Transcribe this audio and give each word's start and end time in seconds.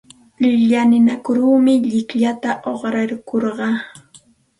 Llalinakurmi 0.69 1.73
llikllata 1.91 2.51
uqraykurqaa. 2.71 3.75